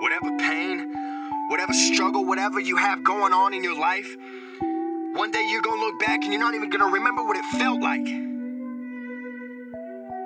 [0.00, 0.92] whatever pain,
[1.48, 4.16] whatever struggle, whatever you have going on in your life,
[5.14, 7.80] one day you're gonna look back and you're not even gonna remember what it felt
[7.80, 8.06] like.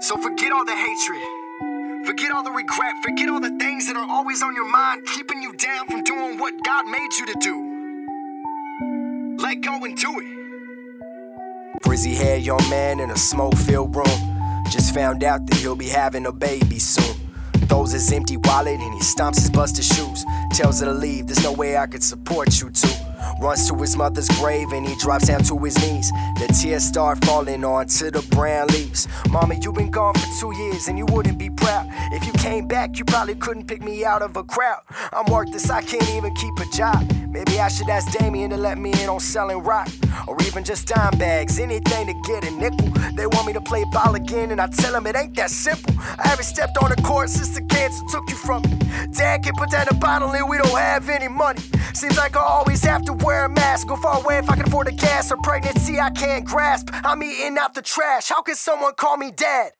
[0.00, 4.08] So forget all the hatred, forget all the regret, forget all the things that are
[4.08, 9.36] always on your mind, keeping you down from doing what God made you to do.
[9.38, 11.82] Let go and do it.
[11.82, 14.64] Frizzy hair young man in a smoke filled room.
[14.70, 17.25] Just found out that he'll be having a baby soon.
[17.68, 20.24] Throws his empty wallet and he stomps his busted shoes.
[20.52, 23.05] Tells her to leave, there's no way I could support you two.
[23.40, 26.10] Runs to his mother's grave and he drops down to his knees.
[26.38, 29.08] The tears start falling onto the brown leaves.
[29.30, 31.86] Mommy, you've been gone for two years and you wouldn't be proud.
[32.12, 34.80] If you came back, you probably couldn't pick me out of a crowd.
[35.12, 37.04] I'm worthless, I can't even keep a job.
[37.28, 39.88] Maybe I should ask Damien to let me in on selling rock.
[40.26, 42.88] Or even just dime bags, anything to get a nickel.
[43.14, 45.94] They want me to play ball again, and I tell them it ain't that simple.
[45.98, 48.85] I haven't stepped on the court since the cancer took you from me.
[49.16, 51.60] Dad can put down the bottle and we don't have any money.
[51.94, 53.88] Seems like I always have to wear a mask.
[53.88, 56.90] Go far away if I can afford a gas or pregnancy I can't grasp.
[56.92, 58.28] I'm eating out the trash.
[58.28, 59.72] How can someone call me dad?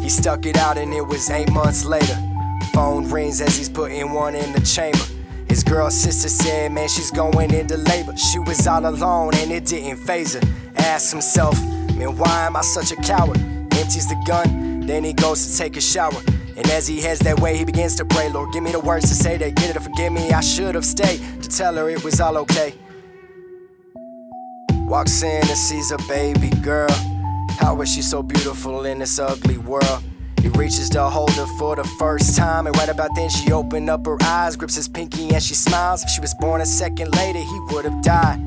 [0.00, 2.16] He stuck it out and it was eight months later.
[2.72, 5.04] Phone rings as he's putting one in the chamber.
[5.48, 8.16] His girl sister said, man, she's going into labor.
[8.16, 10.40] She was all alone and it didn't phase her.
[10.76, 11.62] Asked himself,
[11.94, 13.38] man, why am I such a coward?
[13.74, 16.20] Empties the gun, then he goes to take a shower.
[16.58, 19.08] And as he heads that way, he begins to pray, Lord, give me the words
[19.08, 20.32] to say that get her to forgive me.
[20.32, 22.74] I should have stayed to tell her it was all okay.
[24.88, 26.90] Walks in and sees a baby girl.
[27.60, 30.02] How is she so beautiful in this ugly world?
[30.42, 33.88] He reaches to hold her for the first time, and right about then she opened
[33.88, 36.02] up her eyes, grips his pinky, and she smiles.
[36.02, 38.40] If she was born a second later, he would have died.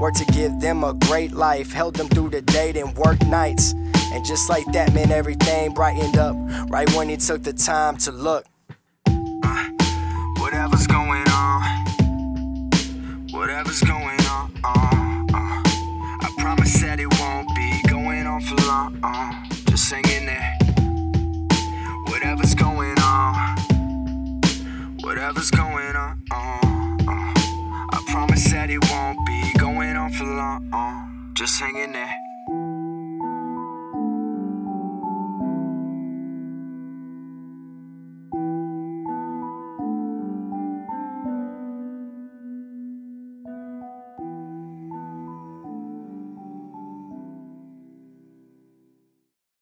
[0.00, 3.74] Worked to give them a great life, held them through the day, and work nights.
[4.14, 6.36] And just like that, man, everything brightened up
[6.70, 8.46] right when he took the time to look.
[9.08, 9.70] Uh,
[10.38, 11.60] whatever's going on,
[13.32, 15.62] whatever's going on, uh, uh,
[16.22, 19.00] I promise that it won't be going on for long.
[19.02, 19.32] Uh,
[19.64, 20.58] just hang in there.
[22.06, 23.34] Whatever's going on,
[25.00, 26.60] whatever's going on, uh,
[27.08, 27.34] uh,
[27.90, 30.70] I promise that it won't be going on for long.
[30.72, 32.14] Uh, just hang in there.